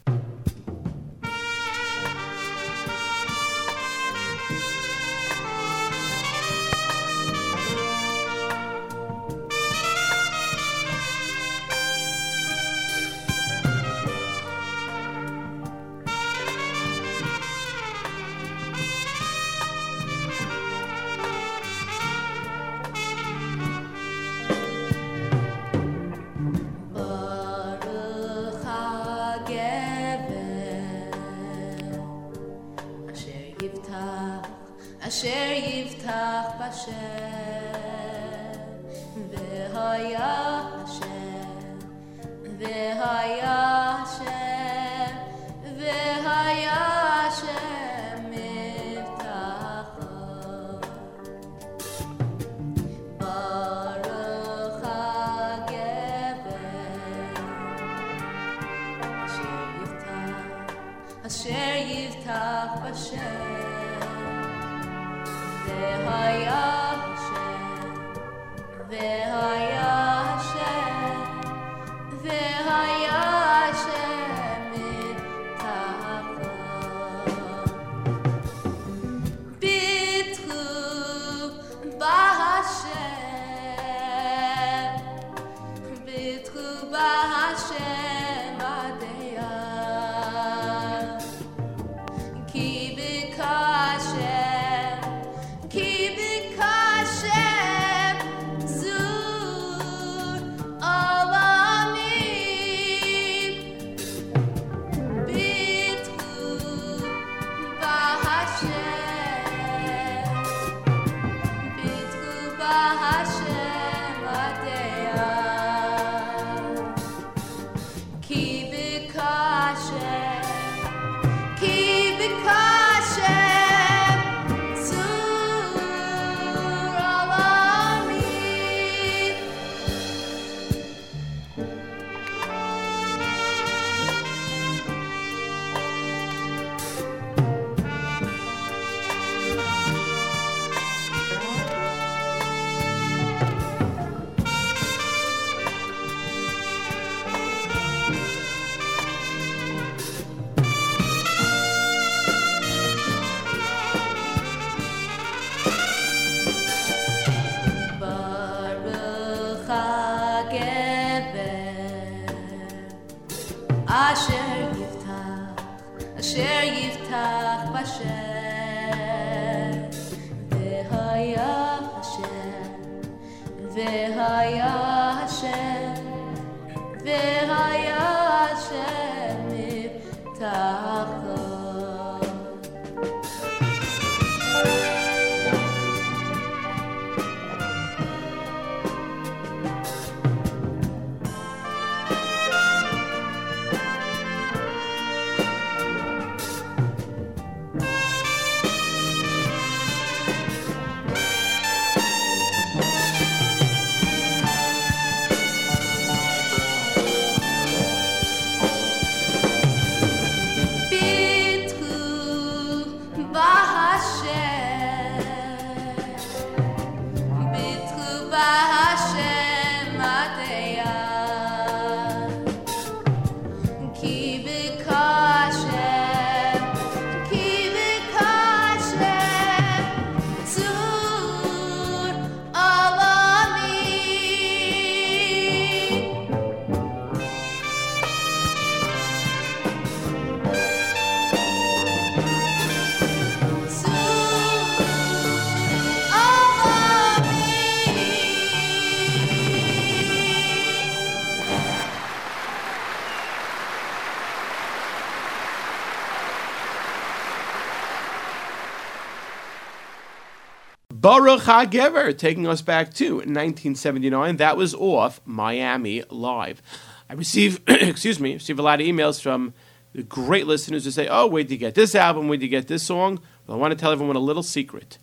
Baruch 260.99 261.43
HaGever, 261.43 262.17
taking 262.17 262.45
us 262.45 262.61
back 262.61 262.93
to 262.95 263.15
1979. 263.15 264.35
That 264.35 264.57
was 264.57 264.75
off 264.75 265.21
Miami 265.23 266.03
Live. 266.09 266.61
I 267.09 267.13
receive, 267.13 267.61
excuse 267.67 268.19
me, 268.19 268.33
receive 268.33 268.59
a 268.59 268.61
lot 268.61 268.81
of 268.81 268.87
emails 268.87 269.21
from 269.21 269.53
the 269.93 270.03
great 270.03 270.45
listeners 270.45 270.83
who 270.83 270.91
say, 270.91 271.07
"Oh, 271.07 271.25
where'd 271.25 271.49
you 271.49 271.55
get 271.55 271.75
this 271.75 271.95
album? 271.95 272.27
Where'd 272.27 272.41
you 272.41 272.49
get 272.49 272.67
this 272.67 272.83
song?" 272.83 273.21
Well, 273.47 273.55
I 273.55 273.59
want 273.61 273.71
to 273.71 273.77
tell 273.77 273.93
everyone 273.93 274.17
a 274.17 274.19
little 274.19 274.43
secret. 274.43 274.97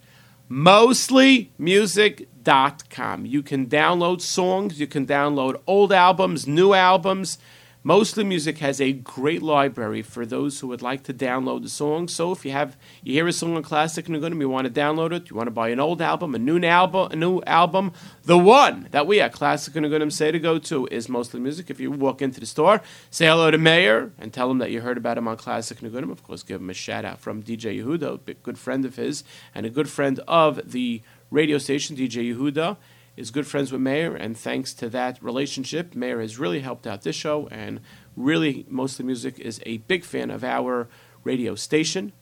Mostlymusic.com. 0.50 3.26
You 3.26 3.42
can 3.42 3.66
download 3.66 4.20
songs, 4.20 4.78
you 4.78 4.86
can 4.86 5.06
download 5.06 5.58
old 5.66 5.94
albums, 5.94 6.46
new 6.46 6.74
albums. 6.74 7.38
Mostly 7.86 8.24
Music 8.24 8.58
has 8.58 8.80
a 8.80 8.92
great 8.92 9.44
library 9.44 10.02
for 10.02 10.26
those 10.26 10.58
who 10.58 10.66
would 10.66 10.82
like 10.82 11.04
to 11.04 11.14
download 11.14 11.62
the 11.62 11.68
song. 11.68 12.08
So 12.08 12.32
if 12.32 12.44
you 12.44 12.50
have 12.50 12.76
you 13.04 13.12
hear 13.12 13.28
a 13.28 13.32
song 13.32 13.54
on 13.54 13.62
Classic 13.62 14.04
Nigunim, 14.06 14.40
you 14.40 14.48
want 14.48 14.66
to 14.66 14.80
download 14.80 15.12
it, 15.12 15.30
you 15.30 15.36
want 15.36 15.46
to 15.46 15.52
buy 15.52 15.68
an 15.68 15.78
old 15.78 16.02
album, 16.02 16.34
a 16.34 16.38
new 16.40 16.60
album, 16.64 17.12
a 17.12 17.14
new 17.14 17.40
album, 17.42 17.92
the 18.24 18.36
one 18.36 18.88
that 18.90 19.06
we 19.06 19.20
at 19.20 19.32
Classic 19.32 19.72
Nigunim 19.72 20.12
say 20.12 20.32
to 20.32 20.40
go 20.40 20.58
to 20.58 20.88
is 20.88 21.08
Mostly 21.08 21.38
Music. 21.38 21.70
If 21.70 21.78
you 21.78 21.92
walk 21.92 22.20
into 22.20 22.40
the 22.40 22.46
store, 22.46 22.82
say 23.08 23.26
hello 23.26 23.52
to 23.52 23.58
Meir 23.58 24.10
and 24.18 24.34
tell 24.34 24.50
him 24.50 24.58
that 24.58 24.72
you 24.72 24.80
heard 24.80 24.98
about 24.98 25.16
him 25.16 25.28
on 25.28 25.36
Classic 25.36 25.78
Nigunim. 25.78 26.10
Of 26.10 26.24
course, 26.24 26.42
give 26.42 26.60
him 26.60 26.70
a 26.70 26.74
shout 26.74 27.04
out 27.04 27.20
from 27.20 27.40
DJ 27.40 27.80
Yehuda, 27.80 28.26
a 28.26 28.34
good 28.34 28.58
friend 28.58 28.84
of 28.84 28.96
his 28.96 29.22
and 29.54 29.64
a 29.64 29.70
good 29.70 29.88
friend 29.88 30.18
of 30.26 30.72
the 30.72 31.02
radio 31.30 31.58
station, 31.58 31.94
DJ 31.94 32.34
Yehuda 32.34 32.78
is 33.16 33.30
good 33.30 33.46
friends 33.46 33.72
with 33.72 33.80
Meir, 33.80 34.14
and 34.14 34.36
thanks 34.36 34.74
to 34.74 34.88
that 34.90 35.22
relationship, 35.22 35.94
Meir 35.94 36.20
has 36.20 36.38
really 36.38 36.60
helped 36.60 36.86
out 36.86 37.02
this 37.02 37.16
show, 37.16 37.48
and 37.50 37.80
really, 38.14 38.66
Mostly 38.68 39.04
Music 39.04 39.38
is 39.38 39.60
a 39.64 39.78
big 39.78 40.04
fan 40.04 40.30
of 40.30 40.44
our 40.44 40.88
radio 41.24 41.54
station, 41.54 42.12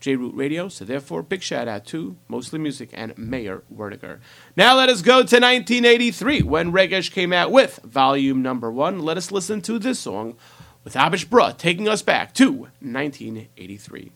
J 0.00 0.16
Root 0.16 0.34
Radio. 0.34 0.68
So 0.68 0.84
therefore, 0.84 1.22
big 1.22 1.42
shout 1.42 1.68
out 1.68 1.84
to 1.86 2.16
Mostly 2.28 2.58
Music 2.58 2.90
and 2.94 3.16
Meir 3.16 3.62
Werdiger. 3.72 4.20
Now 4.56 4.76
let 4.76 4.88
us 4.88 5.02
go 5.02 5.16
to 5.16 5.36
1983 5.36 6.42
when 6.42 6.72
Regesh 6.72 7.12
came 7.12 7.32
out 7.32 7.52
with 7.52 7.80
volume 7.84 8.42
number 8.42 8.70
one. 8.72 9.00
Let 9.00 9.18
us 9.18 9.30
listen 9.30 9.60
to 9.62 9.78
this 9.78 9.98
song 9.98 10.36
with 10.82 10.94
Abish 10.94 11.26
Brodt 11.26 11.58
taking 11.58 11.86
us 11.88 12.02
back 12.02 12.32
to 12.34 12.68
1983. 12.80 14.12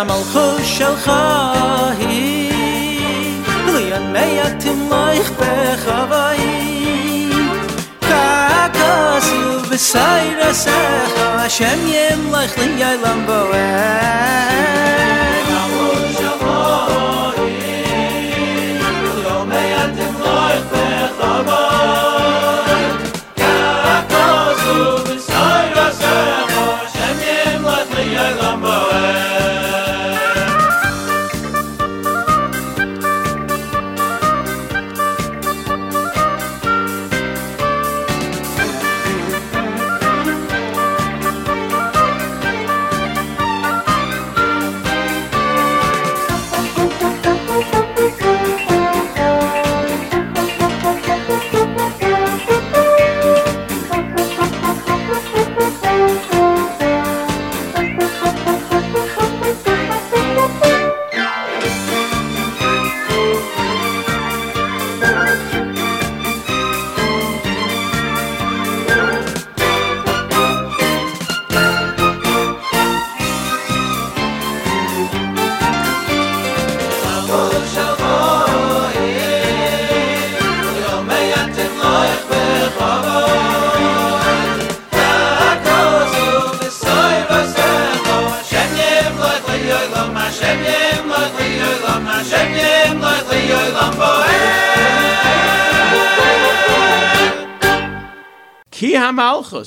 amal 0.00 0.24
khosh 0.32 0.80
al 0.88 0.96
khahi 1.04 2.48
lo 3.66 3.80
yan 3.90 4.04
mayat 4.14 4.62
maykh 4.90 5.30
be 5.38 5.52
khavai 5.84 6.44
kakos 8.08 9.28
u 9.40 9.44
besayra 9.68 10.50
sa 10.64 10.80
khashem 11.14 11.80
yem 11.94 12.20
lakhli 12.34 12.68
yalan 12.82 13.20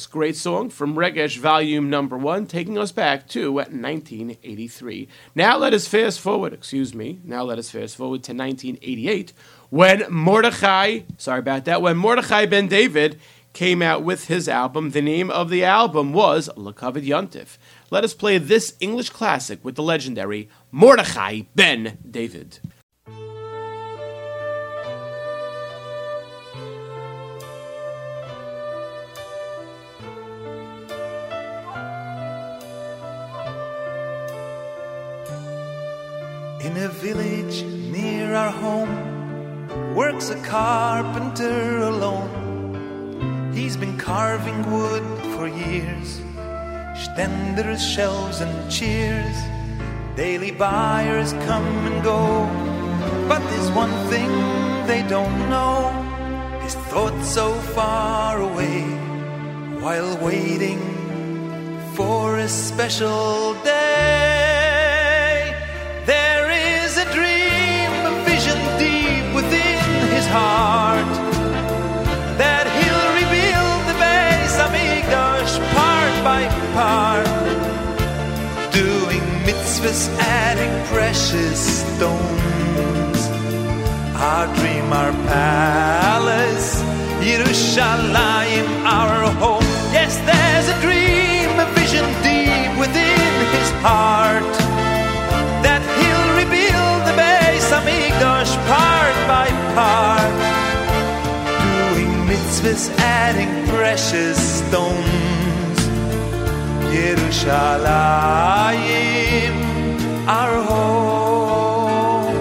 Great 0.07 0.35
song 0.35 0.69
from 0.69 0.95
Regesh 0.95 1.37
Volume 1.37 1.89
Number 1.89 2.17
One, 2.17 2.45
taking 2.45 2.77
us 2.77 2.91
back 2.91 3.27
to 3.29 3.51
1983. 3.53 5.07
Now 5.35 5.57
let 5.57 5.73
us 5.73 5.87
fast 5.87 6.19
forward, 6.19 6.53
excuse 6.53 6.93
me, 6.93 7.19
now 7.23 7.43
let 7.43 7.59
us 7.59 7.71
fast 7.71 7.95
forward 7.95 8.23
to 8.23 8.33
1988, 8.33 9.33
when 9.69 10.05
Mordechai, 10.09 10.99
sorry 11.17 11.39
about 11.39 11.65
that, 11.65 11.81
when 11.81 11.97
Mordechai 11.97 12.45
ben 12.45 12.67
David 12.67 13.19
came 13.53 13.81
out 13.81 14.03
with 14.03 14.27
his 14.27 14.47
album, 14.47 14.91
the 14.91 15.01
name 15.01 15.29
of 15.29 15.49
the 15.49 15.63
album 15.63 16.13
was 16.13 16.49
Lakavid 16.55 17.05
Yontif. 17.05 17.57
Let 17.89 18.03
us 18.03 18.13
play 18.13 18.37
this 18.37 18.75
English 18.79 19.09
classic 19.09 19.63
with 19.63 19.75
the 19.75 19.83
legendary 19.83 20.49
Mordechai 20.71 21.41
ben 21.55 21.97
David. 22.09 22.59
In 36.73 36.81
a 36.81 36.89
village 36.89 37.61
near 37.91 38.33
our 38.33 38.49
home 38.49 39.93
works 39.93 40.31
a 40.31 40.41
carpenter 40.41 41.77
alone. 41.77 43.51
He's 43.53 43.77
been 43.77 43.95
carving 43.95 44.59
wood 44.71 45.03
for 45.35 45.47
years, 45.47 46.19
stenders, 46.95 47.79
shelves, 47.79 48.41
and 48.41 48.71
chairs. 48.71 49.37
Daily 50.15 50.49
buyers 50.49 51.33
come 51.45 51.67
and 51.85 52.03
go, 52.03 52.49
but 53.29 53.47
there's 53.51 53.69
one 53.69 53.93
thing 54.09 54.31
they 54.87 55.07
don't 55.07 55.47
know. 55.51 55.91
His 56.63 56.73
thoughts 56.89 57.27
so 57.27 57.53
far 57.75 58.41
away 58.41 58.81
while 59.79 60.17
waiting 60.25 60.81
for 61.93 62.39
a 62.39 62.47
special 62.47 63.53
day. 63.63 64.42
Adding 79.93 80.73
precious 80.87 81.85
stones. 81.85 83.19
Our 84.17 84.47
dream, 84.55 84.91
our 84.91 85.11
palace, 85.29 86.81
Yerushalayim, 87.21 88.65
our 88.85 89.29
home. 89.33 89.61
Yes, 89.93 90.17
there's 90.25 90.67
a 90.75 90.77
dream, 90.81 91.59
a 91.59 91.65
vision 91.77 92.05
deep 92.25 92.73
within 92.79 93.33
his 93.53 93.69
heart 93.85 94.41
that 95.61 95.83
he'll 95.97 96.29
rebuild 96.41 97.05
the 97.05 97.13
Beis 97.13 97.69
Hamikdash 97.69 98.49
part 98.65 99.15
by 99.29 99.45
part, 99.77 100.33
doing 101.69 102.09
mitzvahs, 102.25 102.89
adding 102.97 103.53
precious 103.67 104.39
stones. 104.57 105.77
Yerushalayim, 106.89 109.72
our 110.27 110.63
home. 110.63 112.35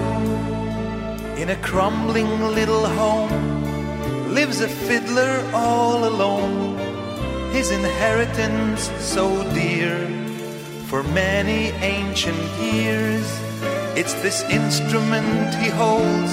In 1.37 1.51
a 1.51 1.57
crumbling 1.57 2.43
little 2.55 2.87
home 2.87 4.35
lives 4.35 4.61
a 4.61 4.69
fiddler 4.69 5.45
all 5.53 6.05
alone. 6.05 6.79
His 7.53 7.71
inheritance 7.71 8.91
so 8.99 9.43
dear 9.53 9.97
for 10.87 11.03
many 11.03 11.71
ancient 11.83 12.39
years. 12.61 13.27
It's 13.97 14.15
this 14.23 14.43
instrument 14.45 15.55
he 15.57 15.69
holds. 15.69 16.33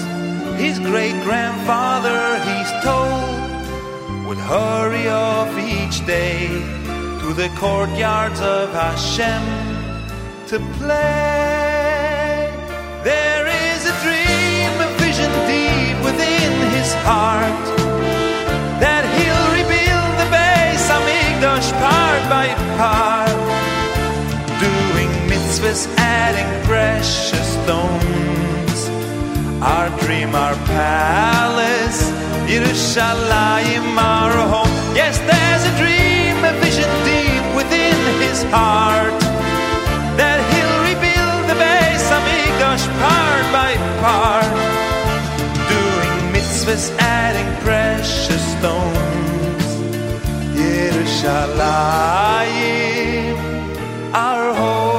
His 0.59 0.77
great 0.79 1.17
grandfather, 1.23 2.37
he's 2.47 2.71
told, 2.83 4.27
would 4.27 4.37
hurry 4.37 5.07
off 5.07 5.51
each 5.57 6.05
day 6.05 6.47
to 7.21 7.33
the 7.33 7.49
courtyards 7.57 8.39
of 8.41 8.71
Hashem 8.71 9.58
to 10.49 10.57
play. 10.81 12.49
There 13.03 13.45
is 13.45 13.81
a 13.85 13.93
dream, 14.01 14.71
a 14.81 14.89
vision 14.97 15.29
deep 15.45 15.97
within 16.03 16.53
his 16.73 16.91
heart 17.05 17.65
that 18.81 19.03
he'll 19.13 19.49
rebuild 19.53 20.11
the 20.17 20.27
Beis 20.33 20.81
Hamikdash 20.89 21.69
part 21.77 22.23
by 22.33 22.47
part 22.81 23.29
doing 24.65 25.11
mitzvahs, 25.29 25.85
adding 25.97 26.49
precious 26.65 27.47
stones. 27.61 28.79
Our 29.61 29.89
dream, 30.01 30.33
our 30.33 30.55
palace, 30.65 32.01
Yerushalayim, 32.49 33.85
our 34.01 34.33
home. 34.53 34.73
Yes, 34.97 35.19
there's 35.29 35.63
a 35.71 35.73
dream, 35.77 36.33
a 36.43 36.53
vision 36.65 36.89
deep 37.05 37.45
within 37.55 37.99
his 38.17 38.41
heart 38.49 39.08
by 44.01 44.01
part, 44.01 44.45
doing 45.69 46.33
mitzvahs, 46.33 46.85
adding 46.99 47.49
precious 47.63 48.43
stones. 48.57 49.65
Yerushalayim, 50.55 53.37
our 54.13 54.53
home. 54.53 54.97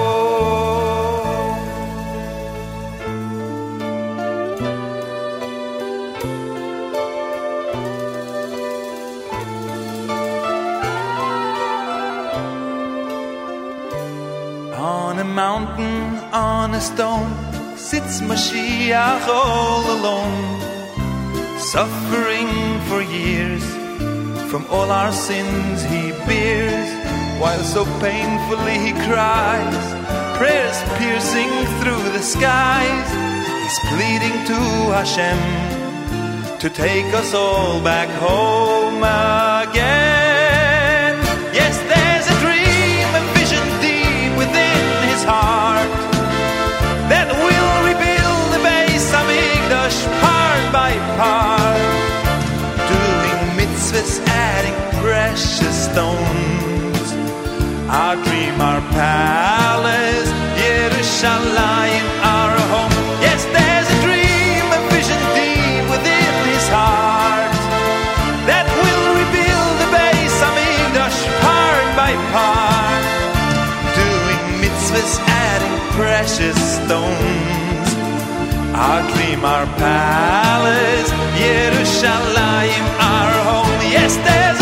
On 14.76 15.18
a 15.18 15.24
mountain, 15.24 16.18
on 16.32 16.74
a 16.74 16.80
stone, 16.80 17.32
sits 17.90 18.20
Mashiach 18.20 19.26
all 19.26 19.82
alone, 19.98 20.60
suffering 21.58 22.52
for 22.88 23.02
years. 23.02 23.64
From 24.48 24.64
all 24.70 24.92
our 24.92 25.10
sins 25.10 25.82
he 25.92 26.12
bears, 26.28 26.90
while 27.40 27.64
so 27.64 27.82
painfully 27.98 28.78
he 28.86 28.92
cries, 29.08 29.84
prayers 30.38 30.78
piercing 30.98 31.52
through 31.80 32.04
the 32.16 32.22
skies. 32.34 33.08
He's 33.62 33.80
pleading 33.90 34.38
to 34.50 34.60
Hashem 34.98 35.40
to 36.60 36.70
take 36.70 37.12
us 37.12 37.34
all 37.34 37.82
back 37.82 38.08
home 38.20 39.02
again. 39.02 40.09
Our 58.10 58.16
dream, 58.24 58.60
our 58.60 58.80
palace, 58.90 60.30
Yerushalayim, 60.58 62.06
our 62.26 62.58
home. 62.74 62.90
Yes, 63.22 63.46
there's 63.54 63.86
a 63.86 63.98
dream, 64.02 64.66
a 64.66 64.80
vision 64.90 65.22
deep 65.38 65.86
within 65.86 66.34
his 66.50 66.66
heart 66.74 67.54
that 68.50 68.66
will 68.82 69.06
rebuild 69.14 69.74
the 69.78 69.88
Beis 69.94 70.34
Hamikdash 70.42 71.20
part 71.38 71.86
by 71.94 72.10
part, 72.34 73.04
doing 73.94 74.42
mitzvahs, 74.58 75.14
adding 75.46 75.76
precious 75.94 76.58
stones. 76.82 77.88
Our 78.74 79.06
dream, 79.14 79.44
our 79.44 79.66
palace, 79.78 81.10
Yerushalayim, 81.38 82.86
our 82.98 83.32
home. 83.46 83.78
Yes, 83.86 84.16
there's 84.26 84.59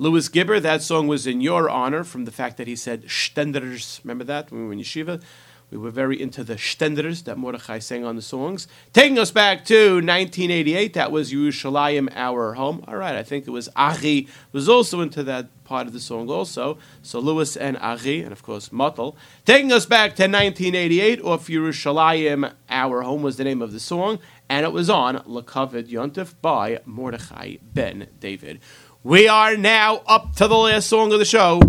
Louis 0.00 0.30
Gibber, 0.30 0.60
that 0.60 0.80
song 0.80 1.08
was 1.08 1.26
in 1.26 1.42
your 1.42 1.68
honor 1.68 2.04
from 2.04 2.24
the 2.24 2.32
fact 2.32 2.56
that 2.56 2.66
he 2.66 2.74
said 2.74 3.10
Stenders. 3.10 4.00
Remember 4.02 4.24
that 4.24 4.50
when 4.50 4.62
we 4.62 4.66
were 4.68 4.72
in 4.72 4.78
yeshiva? 4.78 5.22
We 5.70 5.76
were 5.76 5.90
very 5.90 6.18
into 6.18 6.42
the 6.42 6.56
Stenders 6.56 7.24
that 7.24 7.36
Mordechai 7.36 7.80
sang 7.80 8.06
on 8.06 8.16
the 8.16 8.22
songs. 8.22 8.66
Taking 8.94 9.18
us 9.18 9.30
back 9.30 9.62
to 9.66 9.96
1988, 9.96 10.94
that 10.94 11.12
was 11.12 11.34
Yerushalayim, 11.34 12.10
Our 12.16 12.54
Home. 12.54 12.82
All 12.88 12.96
right, 12.96 13.14
I 13.14 13.22
think 13.22 13.46
it 13.46 13.50
was 13.50 13.68
Ari 13.76 14.26
was 14.52 14.70
also 14.70 15.02
into 15.02 15.22
that 15.24 15.48
part 15.64 15.86
of 15.86 15.92
the 15.92 16.00
song 16.00 16.30
also. 16.30 16.78
So 17.02 17.20
Louis 17.20 17.54
and 17.54 17.76
Ari, 17.76 18.22
and 18.22 18.32
of 18.32 18.42
course 18.42 18.72
Motel. 18.72 19.14
Taking 19.44 19.70
us 19.70 19.84
back 19.84 20.16
to 20.16 20.22
1988, 20.22 21.20
off 21.20 21.48
Yerushalayim, 21.48 22.54
Our 22.70 23.02
Home 23.02 23.20
was 23.20 23.36
the 23.36 23.44
name 23.44 23.60
of 23.60 23.72
the 23.72 23.80
song, 23.80 24.18
and 24.48 24.64
it 24.64 24.72
was 24.72 24.88
on 24.88 25.18
Lakavid 25.18 25.88
Yontif 25.88 26.34
by 26.40 26.80
Mordechai 26.86 27.56
Ben 27.62 28.08
David. 28.18 28.60
We 29.02 29.28
are 29.28 29.56
now 29.56 30.02
up 30.06 30.36
to 30.36 30.46
the 30.46 30.58
last 30.58 30.86
song 30.86 31.10
of 31.14 31.18
the 31.18 31.24
show. 31.24 31.62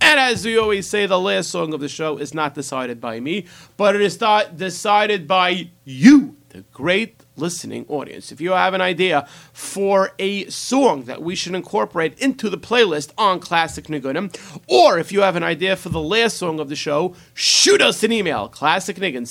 And 0.00 0.20
as 0.20 0.44
we 0.44 0.56
always 0.56 0.88
say, 0.88 1.06
the 1.06 1.18
last 1.18 1.50
song 1.50 1.74
of 1.74 1.80
the 1.80 1.88
show 1.88 2.18
is 2.18 2.32
not 2.32 2.54
decided 2.54 3.00
by 3.00 3.18
me, 3.18 3.46
but 3.76 3.96
it 3.96 4.00
is 4.00 4.16
th- 4.18 4.54
decided 4.54 5.26
by 5.26 5.70
you, 5.84 6.36
the 6.50 6.60
great 6.72 7.24
listening 7.34 7.84
audience. 7.88 8.30
If 8.30 8.40
you 8.40 8.52
have 8.52 8.74
an 8.74 8.80
idea 8.80 9.26
for 9.52 10.12
a 10.20 10.48
song 10.50 11.02
that 11.06 11.20
we 11.20 11.34
should 11.34 11.56
incorporate 11.56 12.16
into 12.20 12.48
the 12.48 12.58
playlist 12.58 13.10
on 13.18 13.40
Classic 13.40 13.86
Nigunim, 13.86 14.32
or 14.68 15.00
if 15.00 15.10
you 15.10 15.22
have 15.22 15.34
an 15.34 15.42
idea 15.42 15.74
for 15.74 15.88
the 15.88 16.00
last 16.00 16.36
song 16.36 16.60
of 16.60 16.68
the 16.68 16.76
show, 16.76 17.12
shoot 17.34 17.82
us 17.82 18.04
an 18.04 18.12
email, 18.12 18.48
Classic 18.48 18.96
Nigun, 18.96 19.26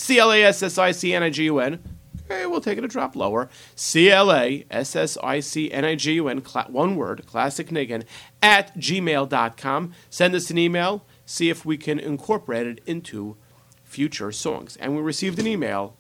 Okay, 2.30 2.46
we'll 2.46 2.60
take 2.60 2.78
it 2.78 2.84
a 2.84 2.90
drop 2.90 3.16
lower. 3.16 3.50
C 3.74 4.12
L 4.12 4.34
A 4.34 4.66
S 4.70 4.98
S 4.98 5.18
I 5.24 5.40
C 5.40 5.72
N 5.72 5.86
I 5.86 5.96
G 5.96 6.14
U 6.16 6.28
N, 6.28 6.40
one 6.68 6.98
word, 6.98 7.26
classic 7.26 7.70
Niggin, 7.70 8.04
at 8.42 8.76
gmail.com. 8.78 9.94
Send 10.10 10.36
us 10.36 10.50
an 10.50 10.58
email, 10.58 11.06
see 11.26 11.50
if 11.50 11.66
we 11.66 11.78
can 11.78 12.00
incorporate 12.00 12.68
it 12.68 12.82
into 12.86 13.38
future 13.86 14.34
songs. 14.34 14.76
And 14.76 14.94
we 14.94 15.02
received 15.02 15.40
an 15.40 15.48
email, 15.48 15.96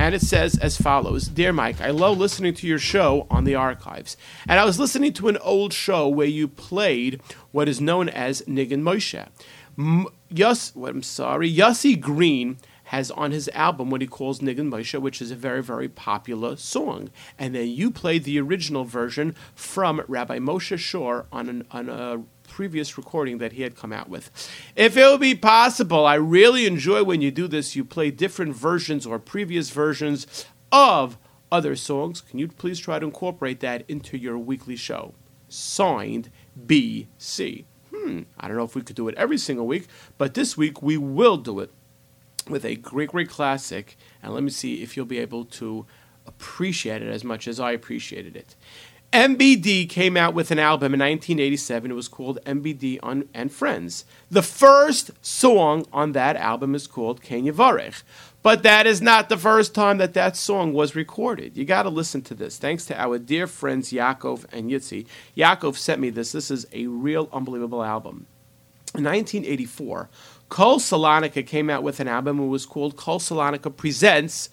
and 0.00 0.16
it 0.16 0.22
says 0.22 0.58
as 0.58 0.76
follows 0.76 1.28
Dear 1.28 1.52
Mike, 1.52 1.80
I 1.80 1.90
love 1.90 2.18
listening 2.18 2.54
to 2.54 2.66
your 2.66 2.80
show 2.80 3.28
on 3.30 3.44
the 3.44 3.54
archives. 3.54 4.16
And 4.48 4.58
I 4.58 4.64
was 4.64 4.80
listening 4.80 5.12
to 5.12 5.28
an 5.28 5.36
old 5.38 5.72
show 5.72 6.08
where 6.08 6.26
you 6.26 6.48
played 6.48 7.22
what 7.52 7.68
is 7.68 7.80
known 7.80 8.08
as 8.08 8.42
Niggin 8.42 8.82
Moshe. 8.82 9.28
M- 9.78 10.08
Yus, 10.28 10.74
what, 10.74 10.90
I'm 10.90 11.04
sorry, 11.04 11.52
Yossi 11.52 11.98
Green 11.98 12.58
has 12.88 13.10
on 13.10 13.32
his 13.32 13.50
album 13.52 13.90
what 13.90 14.00
he 14.00 14.06
calls 14.06 14.40
Niggin 14.40 14.70
Moshe, 14.70 14.98
which 14.98 15.20
is 15.20 15.30
a 15.30 15.36
very, 15.36 15.62
very 15.62 15.88
popular 15.88 16.56
song. 16.56 17.10
And 17.38 17.54
then 17.54 17.68
you 17.68 17.90
played 17.90 18.24
the 18.24 18.40
original 18.40 18.84
version 18.84 19.34
from 19.54 20.02
Rabbi 20.08 20.38
Moshe 20.38 20.78
Shore 20.78 21.26
on, 21.30 21.50
an, 21.50 21.66
on 21.70 21.90
a 21.90 22.22
previous 22.48 22.96
recording 22.96 23.38
that 23.38 23.52
he 23.52 23.60
had 23.60 23.76
come 23.76 23.92
out 23.92 24.08
with. 24.08 24.30
If 24.74 24.96
it 24.96 25.04
would 25.04 25.20
be 25.20 25.34
possible, 25.34 26.06
I 26.06 26.14
really 26.14 26.66
enjoy 26.66 27.04
when 27.04 27.20
you 27.20 27.30
do 27.30 27.46
this. 27.46 27.76
You 27.76 27.84
play 27.84 28.10
different 28.10 28.56
versions 28.56 29.04
or 29.04 29.18
previous 29.18 29.68
versions 29.68 30.46
of 30.72 31.18
other 31.52 31.76
songs. 31.76 32.22
Can 32.22 32.38
you 32.38 32.48
please 32.48 32.78
try 32.78 32.98
to 32.98 33.04
incorporate 33.04 33.60
that 33.60 33.84
into 33.86 34.16
your 34.16 34.38
weekly 34.38 34.76
show? 34.76 35.12
Signed 35.50 36.30
BC. 36.66 37.66
Hmm, 37.94 38.22
I 38.40 38.48
don't 38.48 38.56
know 38.56 38.64
if 38.64 38.74
we 38.74 38.80
could 38.80 38.96
do 38.96 39.08
it 39.08 39.14
every 39.16 39.36
single 39.36 39.66
week, 39.66 39.88
but 40.16 40.32
this 40.32 40.56
week 40.56 40.80
we 40.80 40.96
will 40.96 41.36
do 41.36 41.60
it 41.60 41.70
with 42.48 42.64
a 42.64 42.76
great, 42.76 43.10
great 43.10 43.28
classic. 43.28 43.96
And 44.22 44.34
let 44.34 44.42
me 44.42 44.50
see 44.50 44.82
if 44.82 44.96
you'll 44.96 45.06
be 45.06 45.18
able 45.18 45.44
to 45.44 45.86
appreciate 46.26 47.02
it 47.02 47.08
as 47.08 47.24
much 47.24 47.48
as 47.48 47.58
I 47.58 47.72
appreciated 47.72 48.36
it. 48.36 48.54
MBD 49.12 49.88
came 49.88 50.18
out 50.18 50.34
with 50.34 50.50
an 50.50 50.58
album 50.58 50.92
in 50.92 51.00
1987. 51.00 51.90
It 51.90 51.94
was 51.94 52.08
called 52.08 52.38
MBD 52.44 52.98
on, 53.02 53.26
and 53.32 53.50
Friends. 53.50 54.04
The 54.30 54.42
first 54.42 55.12
song 55.24 55.86
on 55.94 56.12
that 56.12 56.36
album 56.36 56.74
is 56.74 56.86
called 56.86 57.22
Kenya 57.22 57.54
Varech. 57.54 58.02
But 58.42 58.62
that 58.64 58.86
is 58.86 59.00
not 59.00 59.30
the 59.30 59.38
first 59.38 59.74
time 59.74 59.96
that 59.98 60.12
that 60.12 60.36
song 60.36 60.74
was 60.74 60.94
recorded. 60.94 61.56
You 61.56 61.64
got 61.64 61.84
to 61.84 61.88
listen 61.88 62.20
to 62.22 62.34
this. 62.34 62.58
Thanks 62.58 62.84
to 62.86 63.00
our 63.00 63.18
dear 63.18 63.46
friends 63.46 63.92
Yaakov 63.92 64.44
and 64.52 64.70
Yitzi. 64.70 65.06
Yaakov 65.36 65.76
sent 65.76 66.00
me 66.02 66.10
this. 66.10 66.32
This 66.32 66.50
is 66.50 66.66
a 66.72 66.86
real 66.86 67.30
unbelievable 67.32 67.82
album. 67.82 68.26
In 68.94 69.04
1984, 69.04 70.08
Kol 70.48 70.78
Salonica 70.78 71.46
came 71.46 71.68
out 71.68 71.82
with 71.82 72.00
an 72.00 72.08
album. 72.08 72.40
It 72.40 72.46
was 72.46 72.66
called 72.66 72.96
Kol 72.96 73.18
Salonica 73.18 73.74
Presents. 73.74 74.48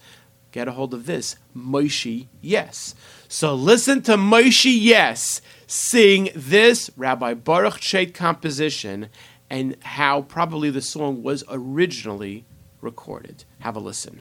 Get 0.52 0.68
a 0.68 0.72
hold 0.72 0.94
of 0.94 1.06
this, 1.06 1.36
Moshe 1.54 2.26
Yess. 2.40 2.94
So 3.28 3.54
listen 3.54 4.02
to 4.02 4.16
Moshe 4.16 4.74
Yess 4.80 5.40
sing 5.66 6.30
this 6.34 6.90
Rabbi 6.96 7.34
Baruch 7.34 7.80
Chait 7.80 8.14
composition 8.14 9.08
and 9.50 9.76
how 9.82 10.22
probably 10.22 10.70
the 10.70 10.82
song 10.82 11.22
was 11.22 11.44
originally 11.48 12.44
recorded. 12.80 13.44
Have 13.60 13.76
a 13.76 13.80
listen. 13.80 14.20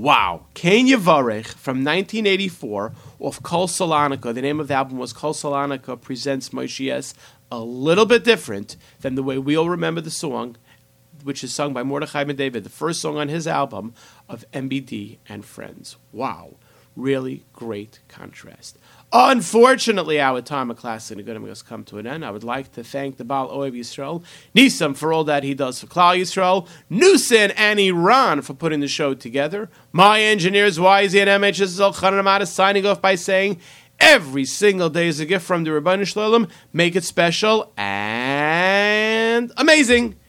Wow. 0.00 0.46
Kenya 0.54 0.96
Varech 0.96 1.48
from 1.48 1.84
1984 1.84 2.94
off 3.18 3.42
Kol 3.42 3.68
Salonica. 3.68 4.32
The 4.32 4.40
name 4.40 4.58
of 4.58 4.68
the 4.68 4.72
album 4.72 4.96
was 4.96 5.12
Kol 5.12 5.34
Salonica 5.34 6.00
Presents 6.00 6.48
Moshe 6.48 7.14
A 7.52 7.58
little 7.58 8.06
bit 8.06 8.24
different 8.24 8.78
than 9.00 9.14
the 9.14 9.22
way 9.22 9.36
we 9.36 9.54
all 9.58 9.68
remember 9.68 10.00
the 10.00 10.10
song, 10.10 10.56
which 11.22 11.44
is 11.44 11.52
sung 11.52 11.74
by 11.74 11.82
Mordechai 11.82 12.24
Ben 12.24 12.34
David, 12.34 12.64
the 12.64 12.70
first 12.70 13.02
song 13.02 13.18
on 13.18 13.28
his 13.28 13.46
album 13.46 13.92
of 14.26 14.46
MBD 14.54 15.18
and 15.28 15.44
Friends. 15.44 15.98
Wow. 16.12 16.54
Really 16.96 17.44
great 17.52 18.00
contrast. 18.08 18.78
Unfortunately, 19.12 20.20
our 20.20 20.40
time 20.40 20.70
of 20.70 20.76
class 20.76 21.10
in 21.10 21.20
good 21.22 21.36
has 21.42 21.62
come 21.62 21.82
to 21.84 21.98
an 21.98 22.06
end. 22.06 22.24
I 22.24 22.30
would 22.30 22.44
like 22.44 22.70
to 22.72 22.84
thank 22.84 23.16
the 23.16 23.24
Baal 23.24 23.48
Oev 23.48 23.72
Yisrael, 23.72 24.22
Nisam 24.54 24.96
for 24.96 25.12
all 25.12 25.24
that 25.24 25.42
he 25.42 25.52
does 25.52 25.80
for 25.80 25.88
Klal 25.88 26.16
Yisrael, 26.16 26.68
Nusin 26.88 27.52
and 27.56 27.80
Iran 27.80 28.40
for 28.42 28.54
putting 28.54 28.78
the 28.78 28.86
show 28.86 29.14
together. 29.14 29.68
My 29.90 30.20
engineers, 30.20 30.78
YZ 30.78 31.26
and 31.26 31.42
MHS 31.42 31.80
Elchanan 31.80 32.20
Amada, 32.20 32.46
signing 32.46 32.86
off 32.86 33.02
by 33.02 33.16
saying, 33.16 33.60
every 33.98 34.44
single 34.44 34.88
day 34.88 35.08
is 35.08 35.18
a 35.18 35.26
gift 35.26 35.44
from 35.44 35.64
the 35.64 35.70
Rabbanu 35.70 36.06
Shalom. 36.06 36.46
Make 36.72 36.94
it 36.94 37.02
special 37.02 37.72
and 37.76 39.52
amazing. 39.56 40.19